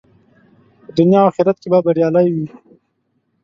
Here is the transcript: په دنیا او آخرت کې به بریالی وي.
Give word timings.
په 0.83 0.89
دنیا 0.97 1.19
او 1.21 1.27
آخرت 1.29 1.57
کې 1.61 1.67
به 1.71 1.79
بریالی 1.85 2.27
وي. 2.35 2.47